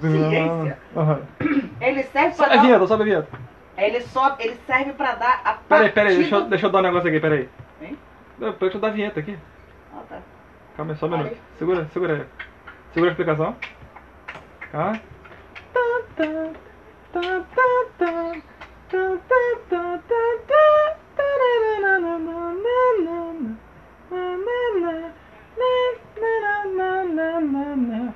Ciência. 0.00 0.78
Ah, 0.96 1.18
ele 1.80 2.02
serve 2.04 2.36
pra. 2.36 2.46
Sobe 2.46 2.50
dar... 2.50 2.58
a 2.58 2.62
vinheta, 2.62 2.86
sobe 2.86 3.02
a 3.02 3.06
vinheta. 3.06 3.28
Ele, 3.76 4.00
sobe, 4.00 4.44
ele 4.44 4.58
serve 4.66 4.92
pra 4.92 5.14
dar 5.14 5.40
a 5.44 5.52
parte. 5.52 5.66
Peraí, 5.68 5.92
peraí, 5.92 6.16
deixa 6.16 6.34
eu, 6.34 6.44
deixa 6.44 6.66
eu 6.66 6.70
dar 6.70 6.78
um 6.80 6.82
negócio 6.82 7.08
aqui, 7.08 7.20
peraí. 7.20 7.48
Hein? 7.80 7.96
Deixa 8.38 8.76
eu 8.76 8.80
dar 8.80 8.88
a 8.88 8.90
vinheta 8.90 9.20
aqui. 9.20 9.38
Ah, 9.94 10.02
tá. 10.08 10.18
Calma 10.76 10.92
aí, 10.92 10.98
só 10.98 11.06
um 11.06 11.10
minuto. 11.10 11.36
Segura, 11.58 11.88
segura 11.92 12.14
aí. 12.14 12.24
Segura 12.92 13.10
a 13.10 13.12
explicação. 13.12 13.56
Tá? 14.72 15.00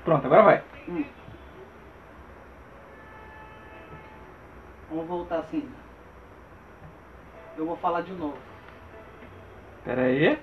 Pronto, 0.04 0.26
agora 0.26 0.42
vai. 0.42 0.62
Vamos 4.90 5.06
voltar 5.06 5.38
assim. 5.38 5.70
Eu 7.56 7.66
vou 7.66 7.76
falar 7.76 8.02
de 8.02 8.12
novo. 8.12 8.36
Pera 9.84 10.02
aí. 10.02 10.38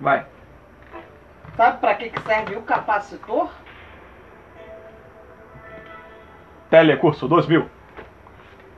Vai. 0.00 0.26
Sabe 1.56 1.80
para 1.80 1.94
que 1.94 2.12
serve 2.20 2.56
o 2.56 2.62
capacitor? 2.62 3.50
Telecurso 6.70 7.28
2000. 7.28 7.68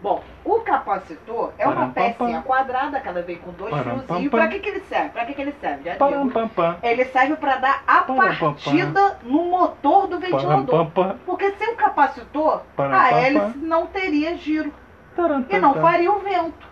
Bom, 0.01 0.23
o 0.45 0.61
capacitor 0.61 1.53
é 1.59 1.67
uma 1.67 1.89
pecinha 1.89 2.41
pam. 2.41 2.43
quadrada, 2.43 3.01
cada 3.01 3.21
vez 3.21 3.41
com 3.41 3.51
dois 3.51 3.75
fiozinhos. 3.75 4.07
pam. 4.07 4.29
Pra 4.29 4.49
que, 4.49 4.61
que 4.61 4.69
ele 4.69 4.81
serve? 4.81 5.09
Pra 5.09 5.25
que, 5.25 5.35
que 5.35 5.43
ele 5.43 5.55
serve? 5.61 5.85
Já 5.85 5.97
Param, 5.97 6.23
digo. 6.23 6.35
pam, 6.35 6.49
pam. 6.49 6.77
Ele 6.83 7.05
serve 7.07 7.37
pra 7.37 7.57
dar 7.57 7.83
a 7.87 8.03
Param, 8.03 8.07
pam, 8.07 8.29
pam. 8.29 8.53
partida 8.53 9.19
no 9.25 9.45
motor 9.45 10.07
do 10.07 10.21
Param, 10.21 10.39
ventilador. 10.39 10.87
pam, 10.87 10.91
pam. 10.91 11.17
Porque 11.27 11.51
sem 11.53 11.71
o 11.71 11.77
capacitor, 11.77 12.63
Param, 12.77 12.95
a 12.95 13.09
pam, 13.09 13.17
hélice 13.17 13.59
não 13.59 13.87
teria 13.87 14.37
giro 14.37 14.73
e 15.51 15.59
não 15.59 15.75
faria 15.75 16.13
o 16.13 16.21
vento. 16.21 16.69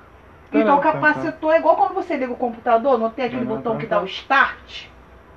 Então 0.52 0.78
o 0.78 0.80
capacitor 0.80 1.52
é 1.52 1.58
igual 1.58 1.76
quando 1.76 1.94
você 1.94 2.16
liga 2.16 2.32
o 2.32 2.36
computador, 2.36 2.96
não 2.96 3.10
tem 3.10 3.24
aquele 3.24 3.44
botão 3.44 3.76
que 3.76 3.86
dá 3.86 4.00
o 4.00 4.06
start? 4.06 4.86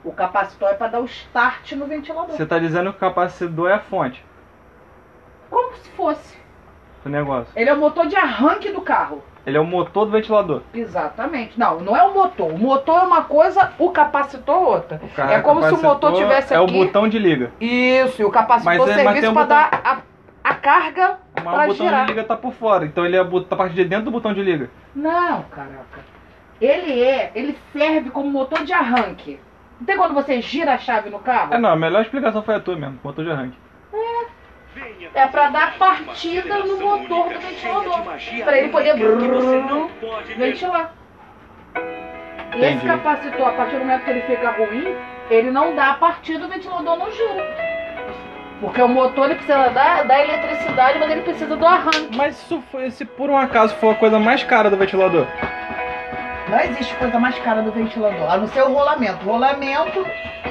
O 0.04 0.14
capacitor 0.14 0.70
é 0.70 0.74
para 0.76 0.88
dar 0.88 1.00
o 1.02 1.06
start 1.06 1.72
no 1.74 1.88
ventilador. 1.88 2.36
Você 2.36 2.46
tá 2.46 2.60
dizendo 2.60 2.92
que 2.92 2.98
o 2.98 3.00
capacitor 3.00 3.70
é 3.70 3.74
a 3.74 3.80
fonte 3.80 4.24
Como 5.50 5.76
se 5.78 5.90
fosse. 5.92 6.38
do 7.04 7.10
negócio. 7.10 7.48
Ele 7.56 7.70
é 7.70 7.74
o 7.74 7.78
motor 7.78 8.08
de 8.08 8.16
arranque 8.16 8.70
do 8.72 8.82
carro. 8.82 9.24
Ele 9.46 9.58
é 9.58 9.60
o 9.60 9.66
motor 9.66 10.06
do 10.06 10.12
ventilador. 10.12 10.62
Exatamente. 10.74 11.58
Não, 11.58 11.80
não 11.80 11.96
é 11.96 12.04
o 12.04 12.14
motor. 12.14 12.52
O 12.52 12.58
motor 12.58 13.00
é 13.00 13.04
uma 13.04 13.24
coisa, 13.24 13.72
o 13.80 13.90
capacitor 13.90 14.56
é 14.56 14.60
outra. 14.60 15.02
O 15.02 15.08
ca- 15.10 15.32
É 15.32 15.42
como 15.42 15.64
se 15.64 15.74
o 15.74 15.82
motor 15.82 16.14
tivesse 16.14 16.54
É 16.54 16.58
aqui. 16.58 16.66
o 16.66 16.86
botão 16.86 17.08
de 17.08 17.18
liga. 17.18 17.52
Isso, 17.60 18.22
e 18.22 18.26
o 18.26 18.30
capacitor 18.32 18.66
Mas 18.78 18.90
é- 18.90 19.04
mas 19.04 19.14
serviço 19.14 19.32
um 19.32 19.34
para 19.34 19.44
botão- 19.44 19.58
dar 19.58 19.82
a, 20.44 20.50
a 20.52 20.54
carga 20.56 21.20
Mas 21.36 21.44
para 21.46 21.64
o 21.64 21.68
botão 21.68 21.86
girar. 21.88 22.06
de 22.06 22.12
liga 22.12 22.24
tá 22.26 22.36
por 22.36 22.52
fora. 22.54 22.86
Então 22.86 23.06
ele 23.06 23.16
é 23.16 23.24
bot- 23.24 23.48
tá 23.48 23.56
a 23.56 23.58
partir 23.58 23.76
de 23.76 23.86
dentro 23.86 24.06
do 24.06 24.12
botão 24.12 24.34
de 24.34 24.44
liga. 24.44 24.70
Não, 24.94 25.44
caraca. 25.44 26.02
Ele 26.60 27.02
é, 27.02 27.32
ele 27.34 27.58
serve 27.72 28.10
como 28.10 28.30
motor 28.30 28.64
de 28.66 28.74
arranque. 28.74 29.40
Não 29.80 29.86
tem 29.86 29.96
quando 29.96 30.14
você 30.14 30.42
gira 30.42 30.74
a 30.74 30.78
chave 30.78 31.10
no 31.10 31.20
carro? 31.20 31.54
É 31.54 31.58
não, 31.58 31.70
a 31.70 31.76
melhor 31.78 32.02
explicação 32.02 32.44
foi 32.44 32.56
a 32.56 32.60
tua 32.60 32.76
mesmo, 32.76 33.00
motor 33.02 33.24
de 33.24 33.32
arranque. 33.32 33.58
É 33.94 34.26
pra 35.32 35.50
dar 35.50 35.78
partida 35.78 36.60
no 36.60 36.78
motor 36.80 37.30
do 37.34 37.40
ventilador. 37.40 38.04
Pra 38.44 38.58
ele 38.58 38.70
poder 38.70 38.96
brrr, 38.98 39.90
ventilar. 40.38 40.94
E 42.56 42.64
esse 42.66 42.86
capacitor, 42.86 43.48
a 43.48 43.52
partir 43.54 43.74
do 43.76 43.80
momento 43.80 44.04
que 44.04 44.10
ele 44.10 44.22
fica 44.22 44.50
ruim, 44.52 44.96
ele 45.30 45.52
não 45.52 45.76
dá 45.76 45.92
a 45.92 45.94
partida, 45.96 46.46
o 46.46 46.50
ventilador 46.50 46.98
não 46.98 47.12
gira. 47.12 47.70
Porque 48.60 48.82
o 48.82 48.88
motor 48.90 49.26
ele 49.26 49.36
precisa 49.36 49.70
da, 49.70 50.04
da 50.04 50.20
eletricidade, 50.22 51.00
mas 51.00 51.12
ele 51.12 51.22
precisa 51.22 51.56
do 51.56 51.66
arranque. 51.66 52.10
Mas 52.18 52.36
se, 52.36 52.60
for- 52.64 52.92
se 52.92 53.06
por 53.06 53.30
um 53.30 53.38
acaso 53.38 53.76
for 53.76 53.92
a 53.94 53.96
coisa 53.96 54.20
mais 54.20 54.44
cara 54.44 54.70
do 54.70 54.76
ventilador, 54.78 55.26
Não 56.50 56.60
existe 56.62 56.94
coisa 56.96 57.18
mais 57.20 57.38
cara 57.40 57.62
do 57.62 57.72
ventilador, 57.72 58.30
a 58.30 58.38
não 58.38 58.48
ser 58.48 58.64
o 58.64 58.74
rolamento. 58.74 59.24
O 59.26 59.32
rolamento, 59.32 60.06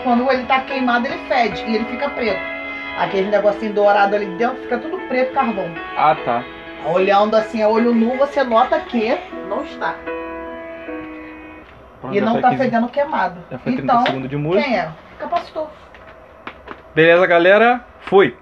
quando 0.04 0.30
ele 0.30 0.44
tá 0.44 0.60
queimado, 0.60 1.06
ele 1.06 1.18
fede 1.28 1.62
e 1.66 1.74
ele 1.74 1.84
fica 1.86 2.08
preto. 2.10 2.57
Aquele 2.98 3.30
negocinho 3.30 3.72
dourado 3.72 4.16
ali 4.16 4.26
dentro 4.36 4.62
fica 4.62 4.78
tudo 4.78 4.98
preto 5.08 5.32
carvão. 5.32 5.66
ah 5.96 6.16
tá. 6.24 6.44
Olhando 6.86 7.36
assim 7.36 7.62
a 7.62 7.68
olho 7.68 7.92
nu, 7.94 8.16
você 8.16 8.42
nota 8.44 8.78
que 8.80 9.16
não 9.48 9.62
está. 9.64 9.94
Pronto, 12.00 12.14
e 12.16 12.20
não 12.20 12.32
foi 12.34 12.42
tá 12.42 12.50
15 12.50 12.62
fedendo 12.62 12.88
queimado. 12.88 13.40
Já 13.50 13.58
foi 13.58 13.72
30 13.72 13.82
Então, 13.92 14.06
segundos 14.06 14.30
de 14.30 14.36
música. 14.36 14.64
quem 14.64 14.78
é? 14.78 14.88
Capacitor. 15.18 15.68
Beleza, 16.94 17.26
galera? 17.26 17.84
Fui. 18.00 18.36